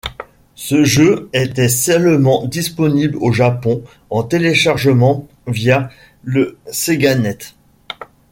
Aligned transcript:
Ce 0.55 0.83
jeu 0.83 1.29
était 1.31 1.69
seulement 1.69 2.47
disponible 2.47 3.17
au 3.21 3.31
Japon 3.31 3.83
en 4.09 4.23
téléchargement 4.23 5.27
via 5.45 5.91
le 6.23 6.57
SegaNet. 6.71 7.53